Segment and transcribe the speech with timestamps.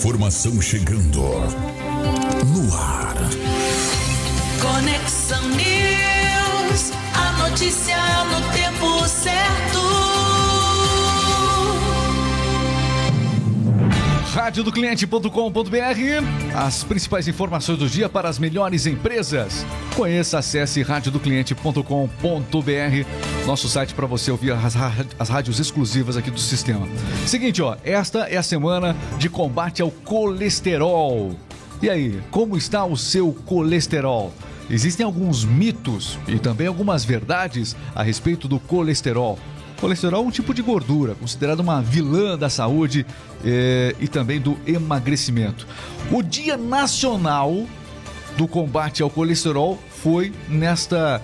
[0.00, 3.14] informação chegando no ar.
[4.58, 9.78] Conexão News, a notícia no tempo certo.
[14.32, 19.66] radiodocliente.com.br As principais informações do dia para as melhores empresas.
[19.94, 24.74] Conheça, acesse radiodocliente.com.br Nosso site para você ouvir as,
[25.18, 26.86] as rádios exclusivas aqui do sistema.
[27.26, 31.34] Seguinte, ó, esta é a semana de combate ao colesterol.
[31.82, 34.32] E aí, como está o seu colesterol?
[34.68, 39.38] Existem alguns mitos e também algumas verdades a respeito do colesterol.
[39.80, 43.06] Colesterol é um tipo de gordura, considerada uma vilã da saúde
[43.42, 45.66] eh, e também do emagrecimento.
[46.12, 47.66] O Dia Nacional
[48.36, 51.20] do Combate ao Colesterol foi nesta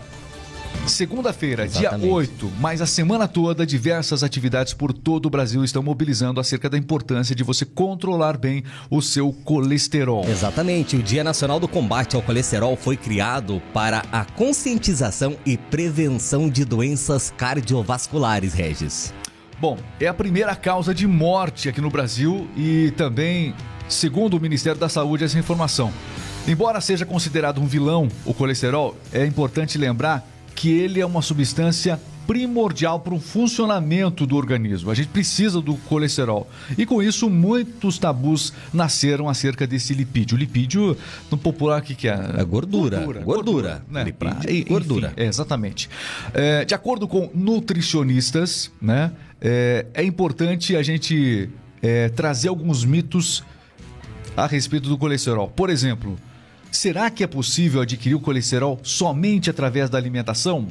[0.86, 6.40] Segunda-feira, dia 8, mas a semana toda, diversas atividades por todo o Brasil estão mobilizando
[6.40, 10.24] acerca da importância de você controlar bem o seu colesterol.
[10.28, 16.48] Exatamente, o Dia Nacional do Combate ao Colesterol foi criado para a conscientização e prevenção
[16.48, 19.12] de doenças cardiovasculares, Regis.
[19.61, 23.55] Bom, é a primeira causa de morte aqui no Brasil e também,
[23.89, 25.92] segundo o Ministério da Saúde, essa informação.
[26.46, 32.00] Embora seja considerado um vilão, o colesterol, é importante lembrar que ele é uma substância
[32.26, 34.90] primordial para o funcionamento do organismo.
[34.90, 36.50] A gente precisa do colesterol.
[36.76, 40.34] E com isso, muitos tabus nasceram acerca desse lipídio.
[40.36, 40.96] O lipídio,
[41.30, 42.18] no popular, o que, que é?
[42.36, 42.98] É gordura.
[42.98, 43.24] Gordura.
[43.24, 44.02] gordura, né?
[44.02, 45.08] Lipídio, gordura.
[45.08, 45.88] Enfim, é, exatamente.
[46.34, 51.48] É, de acordo com nutricionistas, né, é, é importante a gente
[51.80, 53.44] é, trazer alguns mitos
[54.36, 55.48] a respeito do colesterol.
[55.48, 56.18] Por exemplo,
[56.77, 60.69] Será que é possível adquirir o colesterol somente através da alimentação?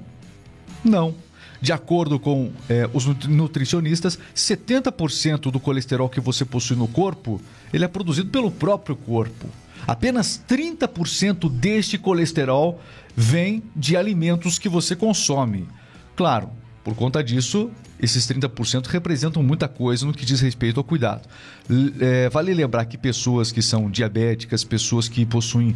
[0.84, 1.16] Não.
[1.59, 7.42] De acordo com é, os nutricionistas, 70% do colesterol que você possui no corpo,
[7.73, 9.47] ele é produzido pelo próprio corpo.
[9.88, 12.80] Apenas 30% deste colesterol
[13.16, 15.68] vem de alimentos que você consome.
[16.16, 16.51] Claro,
[16.84, 21.28] por conta disso, esses 30% representam muita coisa no que diz respeito ao cuidado.
[22.00, 25.75] É, vale lembrar que pessoas que são diabéticas, pessoas que possuem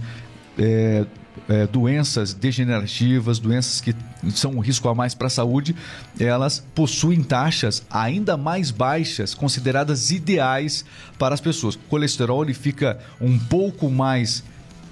[0.58, 1.06] é,
[1.48, 3.96] é, doenças degenerativas, doenças que
[4.32, 5.76] são um risco a mais para a saúde,
[6.20, 10.84] elas possuem taxas ainda mais baixas, consideradas ideais
[11.18, 11.76] para as pessoas.
[11.76, 14.44] O colesterol ele fica um pouco mais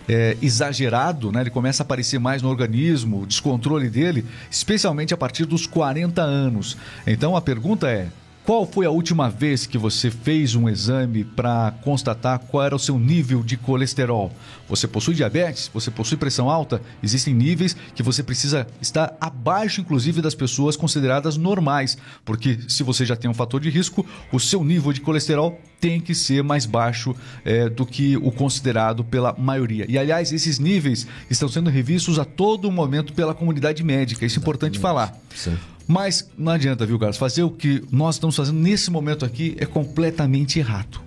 [0.07, 1.41] é, exagerado, né?
[1.41, 6.21] ele começa a aparecer mais no organismo, o descontrole dele, especialmente a partir dos 40
[6.21, 6.77] anos.
[7.05, 8.07] Então a pergunta é:
[8.47, 12.79] qual foi a última vez que você fez um exame para constatar qual era o
[12.79, 14.31] seu nível de colesterol?
[14.69, 15.69] Você possui diabetes?
[15.73, 16.81] Você possui pressão alta?
[17.03, 23.05] Existem níveis que você precisa estar abaixo, inclusive, das pessoas consideradas normais, porque se você
[23.05, 26.65] já tem um fator de risco, o seu nível de colesterol tem que ser mais
[26.65, 27.13] baixo
[27.43, 29.85] é, do que o considerado pela maioria.
[29.89, 34.25] E, aliás, esses níveis estão sendo revistos a todo momento pela comunidade médica.
[34.25, 35.13] Isso é importante falar.
[35.35, 35.57] Sim.
[35.87, 37.17] Mas não adianta, viu, Carlos?
[37.17, 40.99] Fazer o que nós estamos fazendo nesse momento aqui é completamente errado.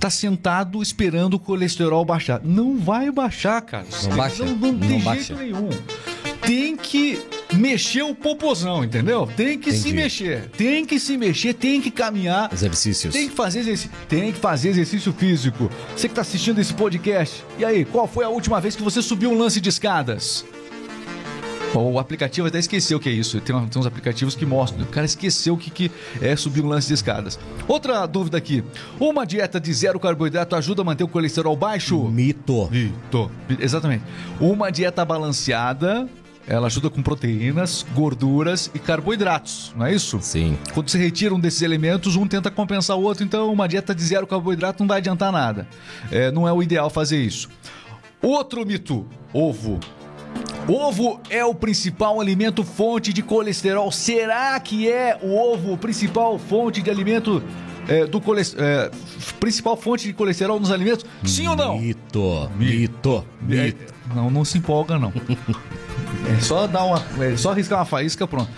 [0.00, 2.40] Tá sentado esperando o colesterol baixar.
[2.44, 3.86] Não vai baixar, cara.
[4.02, 4.44] Não baixa.
[4.44, 5.34] Não, não tem não jeito baixa.
[5.34, 5.68] nenhum.
[6.42, 7.18] Tem que
[7.54, 9.26] mexer o popozão, entendeu?
[9.34, 9.82] Tem que Entendi.
[9.82, 10.50] se mexer.
[10.50, 12.52] Tem que se mexer, tem que caminhar.
[12.52, 13.14] Exercícios.
[13.14, 13.90] Tem que fazer exercício.
[14.08, 15.70] Tem que fazer exercício físico.
[15.96, 19.00] Você que está assistindo esse podcast, e aí, qual foi a última vez que você
[19.00, 20.44] subiu um lance de escadas?
[21.80, 23.40] O aplicativo até esqueceu o que é isso.
[23.40, 24.84] Tem, tem uns aplicativos que mostram.
[24.84, 25.90] O cara esqueceu o que, que
[26.20, 27.38] é subir um lance de escadas.
[27.66, 28.62] Outra dúvida aqui.
[28.98, 31.98] Uma dieta de zero carboidrato ajuda a manter o colesterol baixo?
[32.08, 32.68] Mito.
[32.70, 33.30] Mito.
[33.58, 34.04] Exatamente.
[34.40, 36.08] Uma dieta balanceada
[36.46, 40.18] ela ajuda com proteínas, gorduras e carboidratos, não é isso?
[40.20, 40.58] Sim.
[40.74, 44.02] Quando você retira um desses elementos, um tenta compensar o outro, então uma dieta de
[44.02, 45.66] zero carboidrato não vai adiantar nada.
[46.10, 47.48] É, não é o ideal fazer isso.
[48.20, 49.80] Outro mito: ovo.
[50.66, 53.92] Ovo é o principal alimento fonte de colesterol.
[53.92, 57.42] Será que é o ovo principal fonte de alimento
[57.86, 58.66] é, do colesterol?
[58.66, 58.90] É,
[59.38, 61.04] principal fonte de colesterol nos alimentos?
[61.22, 61.78] Sim ou não?
[61.78, 63.94] Mito, mito, mito.
[64.10, 65.12] É, não, não se empolga não.
[66.34, 68.50] é só dar uma, é só arriscar uma faísca, pronto.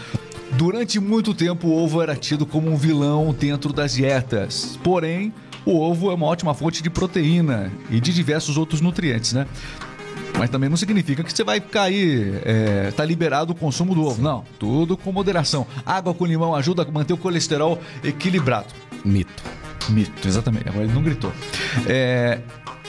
[0.53, 4.79] Durante muito tempo, o ovo era tido como um vilão dentro das dietas.
[4.83, 5.35] Porém,
[5.65, 9.47] o ovo é uma ótima fonte de proteína e de diversos outros nutrientes, né?
[10.39, 14.23] Mas também não significa que você vai cair, é, tá liberado o consumo do ovo.
[14.23, 15.67] Não, tudo com moderação.
[15.85, 18.69] Água com limão ajuda a manter o colesterol equilibrado.
[19.05, 19.43] Mito.
[19.89, 20.69] Mito, exatamente.
[20.69, 21.33] Agora ele não gritou.
[21.87, 22.41] É,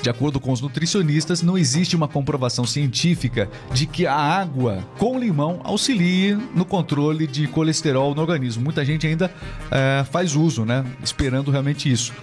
[0.02, 5.20] de acordo com os nutricionistas, não existe uma comprovação científica de que a água com
[5.20, 8.64] limão auxilie no controle de colesterol no organismo.
[8.64, 9.32] Muita gente ainda
[9.72, 10.86] é, faz uso, né?
[11.04, 12.14] Esperando realmente isso.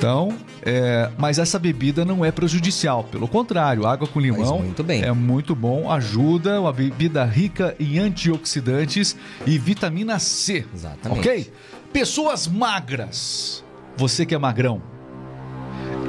[0.00, 5.12] Então, é, mas essa bebida não é prejudicial, pelo contrário, água com limão muito é
[5.12, 9.14] muito bom, ajuda, uma bebida rica em antioxidantes
[9.46, 10.64] e vitamina C.
[10.74, 11.18] Exatamente.
[11.20, 11.52] Ok?
[11.92, 13.62] Pessoas magras.
[13.98, 14.80] Você que é magrão.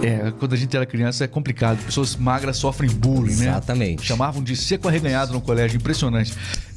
[0.01, 1.83] É, quando a gente era criança é complicado.
[1.83, 3.47] Pessoas magras sofrem bullying, né?
[3.47, 4.05] Exatamente.
[4.05, 6.33] Chamavam de seco arreganhado no colégio, impressionante.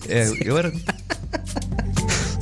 [0.09, 0.73] É, eu era.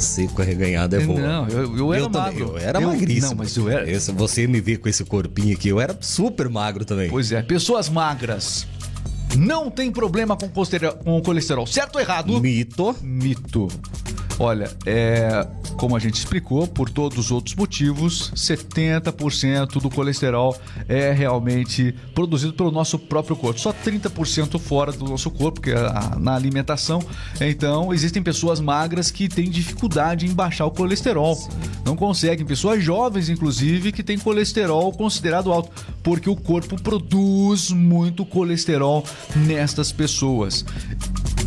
[0.03, 1.19] Seco arreganhado é bom.
[1.19, 2.45] Não, eu, eu era também, magro.
[2.51, 3.29] Eu era magríssimo.
[3.29, 3.91] Não, mas eu era.
[3.91, 7.09] Esse- você me vê com esse corpinho aqui, eu era super magro também.
[7.09, 8.67] Pois é, pessoas magras
[9.37, 11.67] não tem problema com colesterol, com colesterol.
[11.67, 12.39] Certo ou errado?
[12.41, 12.95] Mito.
[13.01, 13.69] Mito.
[14.39, 15.47] Olha, é,
[15.77, 20.57] como a gente explicou, por todos os outros motivos, 70% do colesterol
[20.89, 23.61] é realmente produzido pelo nosso próprio corpo.
[23.61, 25.77] Só 30% fora do nosso corpo, que é
[26.19, 27.03] na alimentação.
[27.41, 31.39] Então, existem pessoas magras que têm dificuldade em baixar o colesterol.
[31.85, 32.47] Não conseguem.
[32.47, 35.71] Pessoas jovens, inclusive, que têm colesterol considerado alto,
[36.03, 39.05] porque o corpo produz muito colesterol
[39.35, 40.65] nestas pessoas.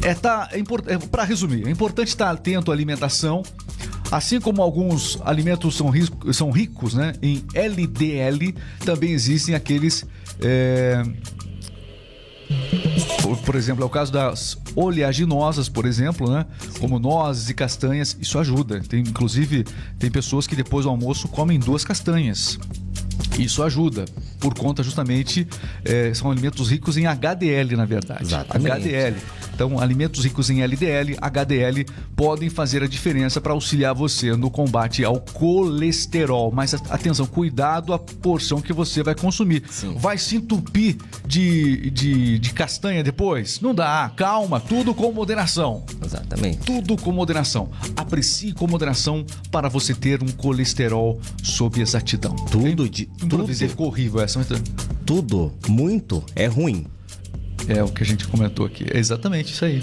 [0.02, 3.42] É, tá, é, é, para resumir, é importante estar atento à alimentação,
[4.12, 8.54] assim como alguns alimentos são, ris- são ricos né, em LDL,
[8.86, 10.06] também existem aqueles.
[10.42, 11.04] é,
[13.22, 16.46] por, por exemplo, é o caso das oleaginosas, por exemplo, né?
[16.80, 18.82] Como nozes e castanhas, isso ajuda.
[18.82, 19.66] Tem, inclusive,
[19.98, 22.60] tem pessoas que depois do almoço comem duas castanhas.
[23.38, 24.06] Isso ajuda,
[24.40, 25.48] por conta justamente,
[25.84, 28.24] eh, são alimentos ricos em HDL, na verdade.
[28.24, 28.72] Exatamente.
[28.72, 29.16] HDL.
[29.56, 35.04] Então, alimentos ricos em LDL, HDL, podem fazer a diferença para auxiliar você no combate
[35.06, 36.52] ao colesterol.
[36.52, 39.64] Mas atenção, cuidado a porção que você vai consumir.
[39.70, 39.96] Sim.
[39.98, 43.62] Vai se entupir de, de, de castanha depois?
[43.62, 44.12] Não dá.
[44.18, 45.86] Calma, tudo com moderação.
[46.04, 46.58] Exatamente.
[46.58, 47.70] Tudo com moderação.
[47.96, 52.36] Aprecie com moderação para você ter um colesterol sob exatidão.
[52.52, 53.05] Tudo de.
[53.24, 54.40] Improvisei, Tudo, ficou horrível essa.
[54.40, 54.48] mas
[55.06, 56.86] tudo, muito é ruim.
[57.68, 58.86] É o que a gente comentou aqui.
[58.92, 59.82] É exatamente isso aí.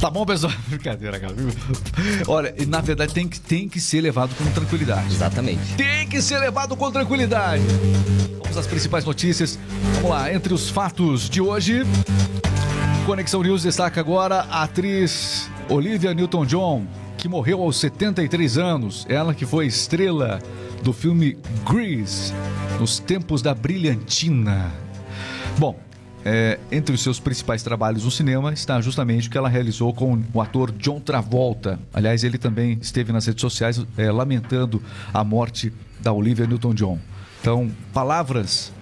[0.00, 0.52] Tá bom, pessoal?
[0.68, 1.34] Brincadeira, cara.
[2.26, 5.12] Olha, na verdade tem que, tem que ser levado com tranquilidade.
[5.12, 5.74] Exatamente.
[5.76, 7.62] Tem que ser levado com tranquilidade.
[8.42, 9.58] Vamos às principais notícias.
[9.96, 11.82] Vamos lá, entre os fatos de hoje.
[13.04, 16.86] Conexão News destaca agora a atriz Olivia Newton-John,
[17.18, 19.04] que morreu aos 73 anos.
[19.08, 20.40] Ela que foi estrela
[20.82, 21.36] do filme
[21.68, 22.32] Grease,
[22.78, 24.72] nos tempos da brilhantina.
[25.58, 25.78] Bom,
[26.24, 30.22] é, entre os seus principais trabalhos no cinema está justamente o que ela realizou com
[30.32, 31.78] o ator John Travolta.
[31.92, 34.82] Aliás, ele também esteve nas redes sociais é, lamentando
[35.12, 36.98] a morte da Olivia Newton-John.
[37.40, 38.72] Então, palavras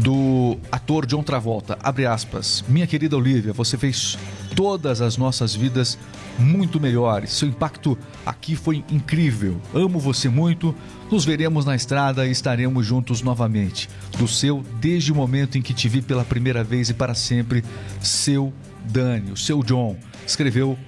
[0.00, 2.64] do ator John Travolta, abre aspas.
[2.68, 4.16] Minha querida Olivia, você fez
[4.54, 5.98] todas as nossas vidas
[6.38, 7.32] muito melhores.
[7.32, 9.60] Seu impacto aqui foi incrível.
[9.74, 10.74] Amo você muito.
[11.10, 13.88] Nos veremos na estrada e estaremos juntos novamente.
[14.18, 17.64] Do seu, desde o momento em que te vi pela primeira vez e para sempre,
[18.00, 18.52] seu
[18.84, 19.96] Dani, o seu John.
[20.26, 20.78] Escreveu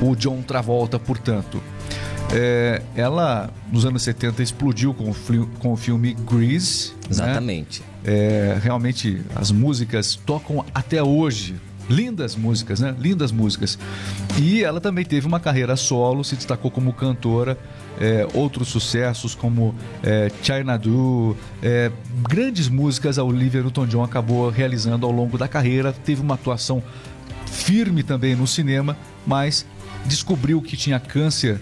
[0.00, 1.60] o John Travolta, portanto.
[2.32, 6.90] É, ela, nos anos 70, explodiu com o, fli- com o filme Grease.
[6.92, 6.96] né?
[7.10, 7.82] Exatamente.
[8.04, 11.54] É, realmente as músicas tocam até hoje.
[11.88, 12.94] Lindas músicas, né?
[12.98, 13.78] Lindas músicas.
[14.38, 17.56] E ela também teve uma carreira solo, se destacou como cantora.
[18.00, 21.90] é, outros sucessos como é, China Do, é,
[22.28, 25.92] grandes músicas a Olivia Newton-John acabou realizando ao longo da carreira.
[25.92, 26.82] Teve uma atuação
[27.46, 29.66] firme também no cinema, mas
[30.04, 31.60] descobriu que tinha câncer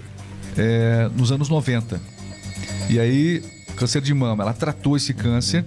[0.57, 2.00] é, nos anos 90.
[2.90, 3.43] E aí,
[3.76, 5.64] câncer de mama, ela tratou esse câncer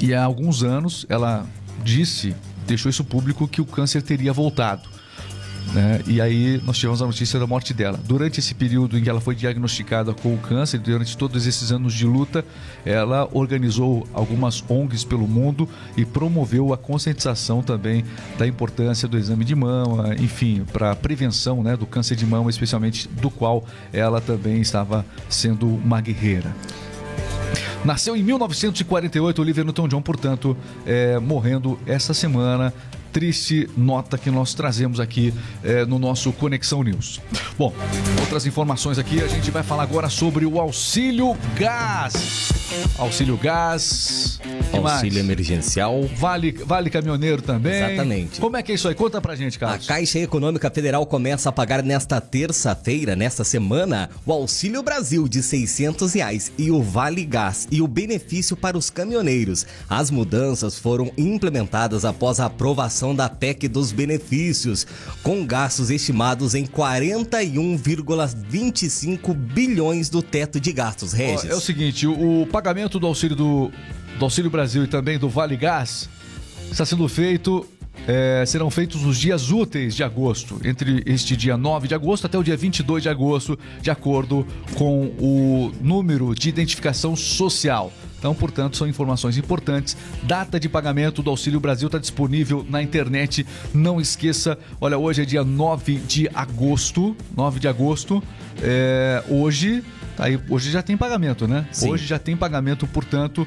[0.00, 1.46] e há alguns anos ela
[1.82, 2.34] disse,
[2.66, 4.88] deixou isso público, que o câncer teria voltado.
[5.72, 6.00] né?
[6.06, 7.98] E aí nós tivemos a notícia da morte dela.
[8.04, 11.94] Durante esse período em que ela foi diagnosticada com o câncer, durante todos esses anos
[11.94, 12.44] de luta,
[12.84, 18.04] ela organizou algumas ONGs pelo mundo e promoveu a conscientização também
[18.38, 22.50] da importância do exame de mama, enfim, para a prevenção né, do câncer de mama,
[22.50, 26.54] especialmente do qual ela também estava sendo uma guerreira.
[27.84, 32.72] Nasceu em 1948, Olivia Newton-John, portanto, é, morrendo essa semana.
[33.14, 37.20] Triste nota que nós trazemos aqui é, no nosso Conexão News.
[37.56, 37.72] Bom,
[38.18, 42.52] outras informações aqui, a gente vai falar agora sobre o auxílio gás.
[42.98, 44.40] Auxílio gás.
[44.72, 44.94] que mais?
[44.96, 46.02] Auxílio emergencial.
[46.16, 47.84] Vale, vale caminhoneiro também.
[47.84, 48.40] Exatamente.
[48.40, 48.96] Como é que é isso aí?
[48.96, 49.86] Conta pra gente, A Carlos.
[49.86, 56.14] Caixa Econômica Federal começa a pagar nesta terça-feira, nesta semana, o Auxílio Brasil de 600
[56.14, 59.64] reais e o Vale Gás e o benefício para os caminhoneiros.
[59.88, 64.86] As mudanças foram implementadas após a aprovação aprovação da PEC dos benefícios,
[65.22, 71.12] com gastos estimados em 41,25 bilhões do teto de gastos.
[71.12, 71.50] Regis.
[71.50, 73.70] É o seguinte, o pagamento do auxílio do,
[74.18, 76.08] do Auxílio Brasil e também do Vale Gás
[76.70, 77.68] está sendo feito
[78.06, 82.36] é, serão feitos nos dias úteis de agosto, entre este dia 9 de agosto até
[82.36, 87.92] o dia 22 de agosto, de acordo com o número de identificação social.
[88.24, 89.94] Então, portanto, são informações importantes.
[90.22, 93.46] Data de pagamento do Auxílio Brasil está disponível na internet.
[93.74, 97.14] Não esqueça, olha, hoje é dia 9 de agosto.
[97.36, 98.22] 9 de agosto.
[98.62, 99.84] É, hoje,
[100.16, 101.68] tá aí, hoje já tem pagamento, né?
[101.70, 101.90] Sim.
[101.90, 103.46] Hoje já tem pagamento, portanto,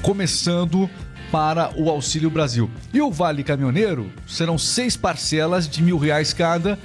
[0.00, 0.88] começando
[1.30, 2.70] para o Auxílio Brasil.
[2.94, 6.78] E o Vale Caminhoneiro serão seis parcelas de mil reais cada.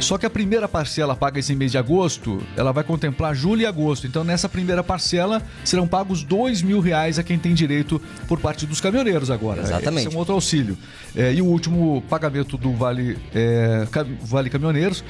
[0.00, 3.66] Só que a primeira parcela paga esse mês de agosto, ela vai contemplar julho e
[3.66, 4.06] agosto.
[4.06, 8.66] Então, nessa primeira parcela, serão pagos dois mil reais a quem tem direito por parte
[8.66, 9.62] dos caminhoneiros agora.
[9.62, 10.06] Exatamente.
[10.06, 10.76] Esse é um outro auxílio.
[11.14, 13.86] É, e o último pagamento do Vale, é,
[14.22, 15.04] vale Caminhoneiros,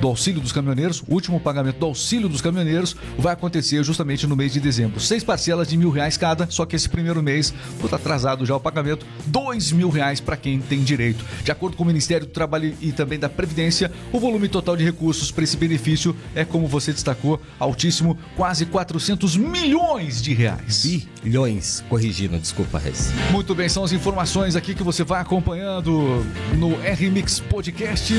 [0.00, 4.36] do auxílio dos caminhoneiros, o último pagamento do auxílio dos caminhoneiros vai acontecer justamente no
[4.36, 5.00] mês de dezembro.
[5.00, 8.60] Seis parcelas de mil reais cada, só que esse primeiro mês, puta atrasado já o
[8.60, 11.24] pagamento, dois mil reais para quem tem direito.
[11.42, 14.82] De acordo com o Ministério do Trabalho e também da Previdência, o volume total de
[14.82, 20.86] recursos para esse benefício é, como você destacou, altíssimo, quase 400 milhões de reais.
[21.22, 21.84] Bilhões.
[21.90, 23.12] Corrigindo, desculpa, Regis.
[23.30, 26.24] Muito bem, são as informações aqui que você vai acompanhando
[26.56, 28.14] no R-Mix Podcast.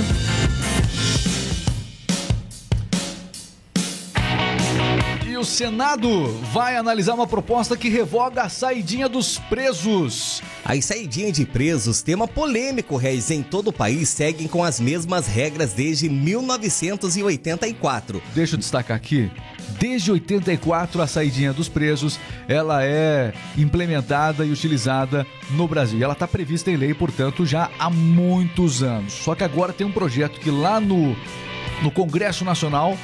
[5.45, 6.09] O Senado
[6.51, 10.41] vai analisar uma proposta que revoga a saidinha dos presos.
[10.65, 15.27] As saidinhas de presos, tema polêmico, Regis, em todo o país, seguem com as mesmas
[15.27, 18.23] regras desde 1984.
[18.33, 19.29] Deixa eu destacar aqui.
[19.79, 25.99] Desde 84, a saidinha dos presos, ela é implementada e utilizada no Brasil.
[25.99, 29.13] E Ela está prevista em lei, portanto, já há muitos anos.
[29.13, 31.15] Só que agora tem um projeto que lá no,
[31.83, 32.97] no Congresso Nacional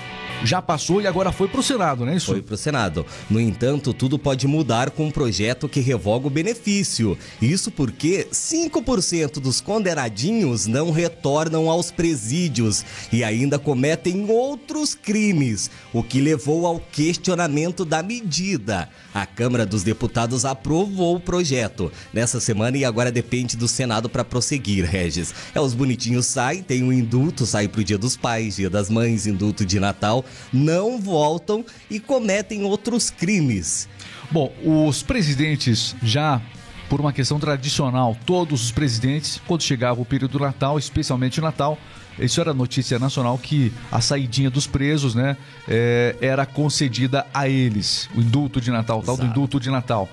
[0.43, 2.27] já passou e agora foi para o Senado, não é isso?
[2.27, 3.05] Foi para o Senado.
[3.29, 7.17] No entanto, tudo pode mudar com um projeto que revoga o benefício.
[7.41, 16.01] Isso porque 5% dos condenadinhos não retornam aos presídios e ainda cometem outros crimes, o
[16.01, 18.89] que levou ao questionamento da medida.
[19.13, 24.23] A Câmara dos Deputados aprovou o projeto nessa semana e agora depende do Senado para
[24.23, 25.33] prosseguir, Regis.
[25.53, 29.27] É, os bonitinhos saem, tem um indulto, sai pro Dia dos Pais, Dia das Mães,
[29.27, 33.87] indulto de Natal, não voltam e cometem outros crimes.
[34.31, 36.41] Bom, os presidentes já,
[36.89, 41.43] por uma questão tradicional, todos os presidentes, quando chegava o período do Natal, especialmente o
[41.43, 41.77] Natal,
[42.19, 48.09] isso era notícia nacional que a saidinha dos presos, né, é, era concedida a eles.
[48.15, 50.07] O indulto de Natal, o tal do indulto de Natal.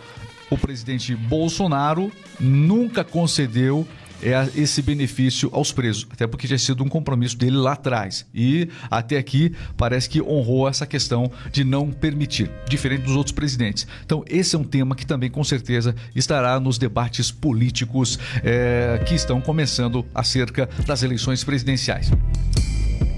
[0.51, 2.11] O presidente Bolsonaro
[2.41, 3.87] nunca concedeu
[4.23, 8.27] é, esse benefício aos presos, até porque já tinha sido um compromisso dele lá atrás.
[8.35, 13.87] E até aqui parece que honrou essa questão de não permitir, diferente dos outros presidentes.
[14.05, 19.15] Então, esse é um tema que também, com certeza, estará nos debates políticos é, que
[19.15, 22.11] estão começando acerca das eleições presidenciais.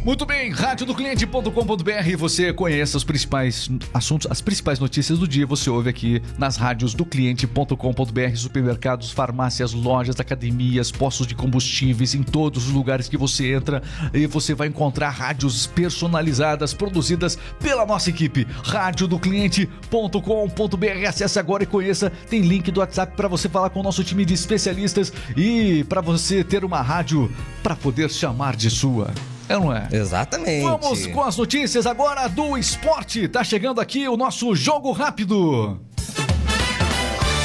[0.02, 5.90] Muito bem, radiodocliente.com.br, você conhece os principais assuntos, as principais notícias do dia, você ouve
[5.90, 12.72] aqui nas rádios do cliente.com.br, supermercados, farmácias, lojas, academias, postos de combustíveis, em todos os
[12.72, 13.82] lugares que você entra
[14.14, 18.46] e você vai encontrar rádios personalizadas, produzidas pela nossa equipe.
[18.64, 24.02] radiodocliente.com.br, acesse agora e conheça, tem link do WhatsApp para você falar com o nosso
[24.02, 27.30] time de especialistas e para você ter uma rádio
[27.62, 29.12] para poder chamar de sua.
[29.50, 29.88] É ou não é?
[29.90, 30.62] Exatamente.
[30.62, 33.26] Vamos com as notícias agora do esporte.
[33.26, 35.80] Tá chegando aqui o nosso jogo rápido.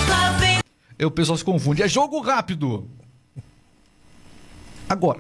[0.08, 0.60] Lá vem
[1.00, 1.82] E o pessoal se confunde.
[1.82, 2.88] É jogo rápido.
[4.88, 5.20] Agora.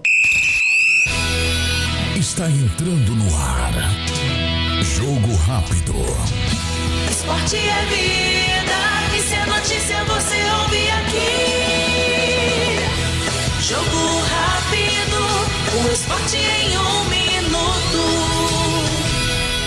[2.16, 3.74] Está entrando no ar.
[4.84, 5.96] Jogo rápido.
[7.10, 8.78] esporte é vida.
[9.18, 11.26] E se é notícia, você ouve aqui.
[13.64, 14.55] Jogo rápido.
[15.92, 16.95] Esporte em um.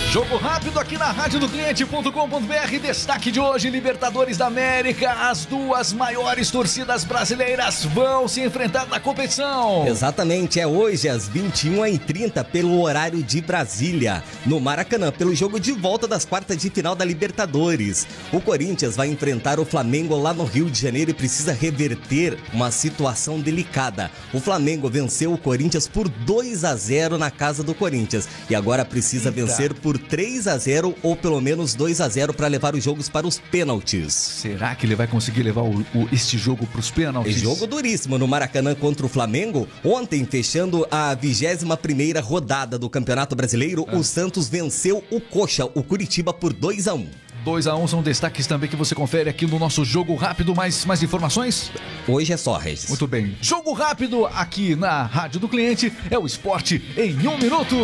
[0.09, 2.79] Jogo rápido aqui na rádio do cliente.com.br.
[2.81, 5.11] Destaque de hoje: Libertadores da América.
[5.11, 9.85] As duas maiores torcidas brasileiras vão se enfrentar na competição.
[9.85, 16.07] Exatamente, é hoje às 21h30 pelo horário de Brasília, no Maracanã, pelo jogo de volta
[16.07, 18.07] das quartas de final da Libertadores.
[18.33, 22.71] O Corinthians vai enfrentar o Flamengo lá no Rio de Janeiro e precisa reverter uma
[22.71, 24.09] situação delicada.
[24.33, 28.83] O Flamengo venceu o Corinthians por 2 a 0 na casa do Corinthians e agora
[28.83, 29.45] precisa Eita.
[29.45, 33.09] vencer por 3 a 0 ou pelo menos 2 a 0 para levar os jogos
[33.09, 34.13] para os pênaltis.
[34.13, 37.35] Será que ele vai conseguir levar o, o, este jogo para os pênaltis?
[37.35, 39.67] E jogo duríssimo no Maracanã contra o Flamengo.
[39.83, 45.83] Ontem, fechando a 21 primeira rodada do Campeonato Brasileiro, o Santos venceu o Coxa, o
[45.83, 47.07] Curitiba, por 2 a 1
[47.43, 50.53] 2 a 1 são destaques também que você confere aqui no nosso Jogo Rápido.
[50.53, 51.71] Mais, mais informações?
[52.07, 52.89] Hoje é só, Regis.
[52.89, 53.35] Muito bem.
[53.41, 57.75] Jogo Rápido aqui na Rádio do Cliente é o esporte em um minuto.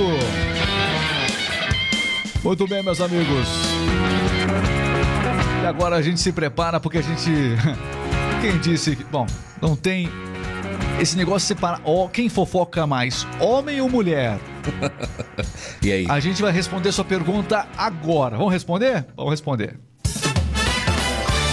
[2.45, 3.47] Muito bem, meus amigos.
[5.63, 7.31] E agora a gente se prepara porque a gente.
[8.39, 9.03] Quem disse que.
[9.03, 9.25] Bom,
[9.59, 10.07] não tem.
[11.01, 11.81] Esse negócio de separar.
[11.83, 14.39] Ó, quem fofoca mais, homem ou mulher?
[15.81, 16.05] e aí?
[16.07, 18.37] A gente vai responder sua pergunta agora.
[18.37, 19.07] Vamos responder?
[19.17, 19.79] Vamos responder.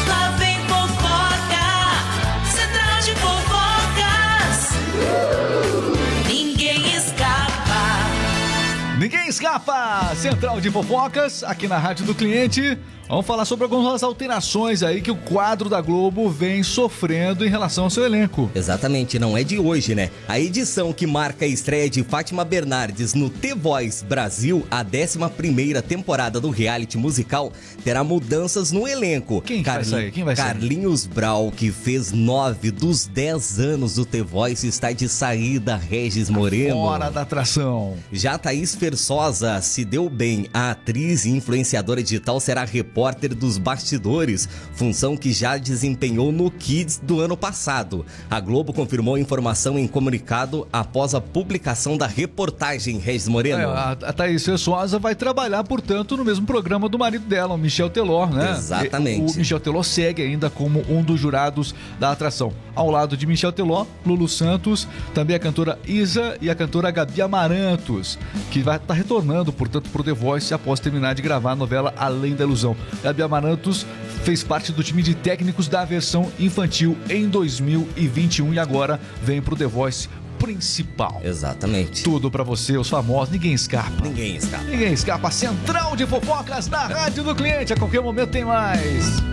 [0.06, 1.64] Lá vem fofoca,
[2.52, 4.68] central de fofocas.
[8.98, 10.14] Ninguém escapa.
[10.14, 12.78] Central de fofocas, aqui na Rádio do Cliente.
[13.08, 17.84] Vamos falar sobre algumas alterações aí que o quadro da Globo vem sofrendo em relação
[17.84, 18.50] ao seu elenco.
[18.54, 20.10] Exatamente, não é de hoje, né?
[20.26, 25.82] A edição que marca a estreia de Fátima Bernardes no The Voice Brasil, a 11
[25.82, 27.52] temporada do reality musical,
[27.84, 29.42] terá mudanças no elenco.
[29.42, 30.10] Quem vai sair?
[30.10, 30.46] Quem vai sair?
[30.46, 36.30] Carlinhos Brau, que fez 9 dos 10 anos do The Voice, está de saída, Regis
[36.30, 36.76] Moreno.
[36.76, 37.94] Fora da atração.
[38.10, 38.74] Já Thaís
[39.22, 40.48] Fersosa se deu bem.
[40.52, 47.00] A atriz e influenciadora digital será repórter dos bastidores, função que já desempenhou no Kids
[47.00, 48.04] do ano passado.
[48.28, 53.60] A Globo confirmou a informação em comunicado após a publicação da reportagem, Regis Moreno.
[53.60, 57.58] É, a, a Thaís Fersosa vai trabalhar, portanto, no mesmo programa do marido dela, o
[57.58, 58.50] Michel Teló, né?
[58.50, 59.34] Exatamente.
[59.34, 62.52] O Michel Teló segue ainda como um dos jurados da atração.
[62.74, 67.20] Ao lado de Michel Teló, Lulu Santos, também a cantora Isa e a cantora Gabi
[67.20, 68.18] Amarantos,
[68.50, 72.34] que vai estar retornando, portanto, pro The Voice após terminar de gravar a novela Além
[72.34, 72.76] da Ilusão.
[73.02, 73.86] Gabi Amarantos
[74.24, 79.56] fez parte do time de técnicos da versão infantil em 2021 e agora vem pro
[79.56, 81.20] The Voice principal.
[81.24, 82.02] Exatamente.
[82.02, 84.02] Tudo pra você, os famosos, ninguém escapa.
[84.02, 84.64] Ninguém escapa.
[84.64, 85.30] Ninguém escapa.
[85.30, 87.72] Central de fofocas na Rádio do Cliente.
[87.72, 89.31] A qualquer momento tem mais.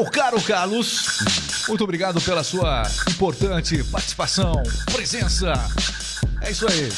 [0.00, 1.18] Meu caro Carlos,
[1.68, 5.52] muito obrigado pela sua importante participação, presença.
[6.40, 6.90] É isso aí.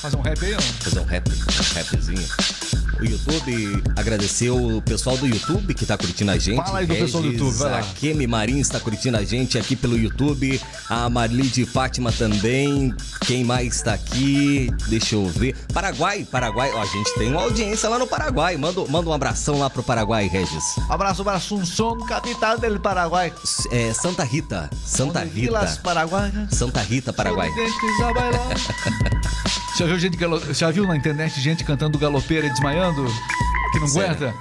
[0.00, 0.60] Fazer um rap aí, não?
[0.60, 2.59] Fazer um rap, um rapzinho.
[3.00, 6.56] O YouTube agradeceu o pessoal do YouTube que tá curtindo a gente.
[6.56, 7.78] Fala aí do pessoal do YouTube, vai lá.
[7.78, 10.60] A Kemi Marins está curtindo a gente aqui pelo YouTube.
[10.86, 12.94] A Marli de Fátima também.
[13.22, 14.70] Quem mais está aqui?
[14.88, 15.56] Deixa eu ver.
[15.72, 16.70] Paraguai, Paraguai.
[16.74, 18.58] Ó, a gente tem uma audiência lá no Paraguai.
[18.58, 20.64] Manda, manda um abração lá pro Paraguai, Regis.
[20.90, 23.32] Abraço para Assunção, capital do Paraguai.
[23.70, 24.68] É Santa Rita.
[24.84, 25.80] Santa Onde Rita.
[25.82, 26.30] Paraguai.
[26.50, 27.48] Santa Rita, Paraguai.
[29.80, 33.06] Já viu, gente, galo- já viu na internet gente cantando galopeira e desmaiando?
[33.72, 34.10] Que não Sério?
[34.28, 34.34] aguenta?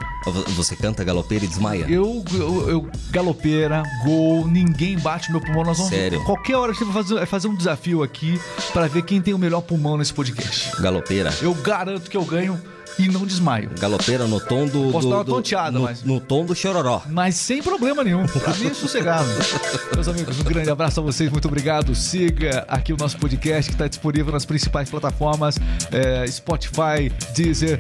[0.50, 1.86] Você canta galopeira e desmaia?
[1.88, 5.64] Eu, eu, eu- galopeira, gol, ninguém bate meu pulmão.
[5.64, 6.22] Nós vamos, Sério?
[6.26, 8.38] Qualquer hora a gente vai fazer, vai fazer um desafio aqui
[8.74, 10.76] pra ver quem tem o melhor pulmão nesse podcast.
[10.82, 11.34] Galopeira.
[11.42, 12.60] Eu garanto que eu ganho
[13.00, 13.72] e não desmaio.
[13.80, 14.92] Galopeira no tom do.
[14.92, 17.02] Posso do- dar uma do- tonteada, no, mas- no tom do chororó.
[17.10, 18.26] Mas sem problema nenhum.
[18.28, 19.28] Pra mim é sossegado.
[19.96, 21.96] Meus amigos, um grande abraço a vocês, muito obrigado.
[21.96, 25.58] Siga aqui o nosso podcast que está disponível nas principais plataformas:
[25.92, 27.80] é, Spotify, Deezer,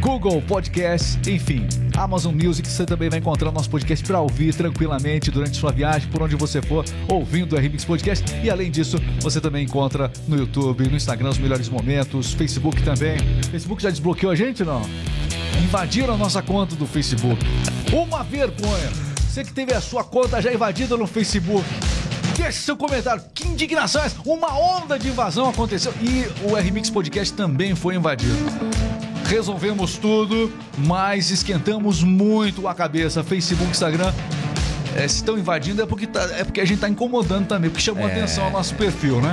[0.00, 1.66] Google Podcast, enfim.
[1.96, 6.08] Amazon Music, você também vai encontrar o nosso podcast para ouvir tranquilamente durante sua viagem,
[6.08, 8.24] por onde você for, ouvindo o RMix Podcast.
[8.42, 13.18] E além disso, você também encontra no YouTube, no Instagram os melhores momentos, Facebook também.
[13.50, 14.82] Facebook já desbloqueou a gente, não?
[15.62, 17.44] Invadiram a nossa conta do Facebook.
[17.92, 18.90] Uma vergonha.
[19.28, 21.64] Você que teve a sua conta já invadida no Facebook.
[22.36, 23.22] Deixe seu comentário.
[23.34, 24.16] Que indignação é essa?
[24.24, 25.92] Uma onda de invasão aconteceu.
[26.00, 28.87] E o RMix Podcast também foi invadido.
[29.28, 33.22] Resolvemos tudo, mas esquentamos muito a cabeça.
[33.22, 34.12] Facebook, Instagram.
[34.96, 37.82] é, se estão invadindo é porque, tá- é porque a gente tá incomodando também, porque
[37.82, 38.10] chamou É.
[38.12, 39.32] atenção ao nosso perfil, né?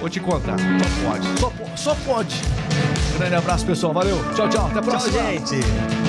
[0.00, 0.56] Vou te contar.
[0.58, 1.40] Só pode.
[1.40, 2.36] Só, só pode.
[3.18, 3.92] Grande abraço, pessoal.
[3.92, 4.16] Valeu.
[4.34, 4.66] Tchau, tchau.
[4.68, 5.22] Até a Tchau, próxima.
[5.30, 6.07] gente.